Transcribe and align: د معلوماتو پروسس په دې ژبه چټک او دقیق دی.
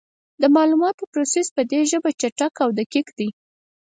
د 0.41 0.43
معلوماتو 0.55 1.03
پروسس 1.13 1.47
په 1.55 1.61
دې 1.71 1.81
ژبه 1.91 2.09
چټک 2.21 2.53
او 2.63 2.69
دقیق 2.79 3.07
دی. 3.17 3.29